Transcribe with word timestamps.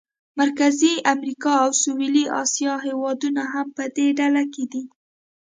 مرکزي 0.41 0.93
امریکا 1.13 1.51
او 1.63 1.69
سویلي 1.83 2.25
اسیا 2.43 2.73
هېوادونه 2.87 3.41
هم 3.53 3.67
په 3.77 3.83
دې 3.95 4.07
ډله 4.19 4.43
کې 4.53 4.65
دي. 4.71 4.83